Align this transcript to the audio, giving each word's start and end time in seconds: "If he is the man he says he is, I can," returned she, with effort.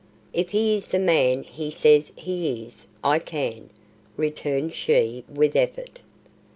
"If 0.33 0.49
he 0.49 0.75
is 0.75 0.87
the 0.87 0.97
man 0.97 1.43
he 1.43 1.69
says 1.69 2.11
he 2.15 2.63
is, 2.65 2.87
I 3.03 3.19
can," 3.19 3.69
returned 4.17 4.73
she, 4.73 5.23
with 5.29 5.55
effort. 5.55 5.99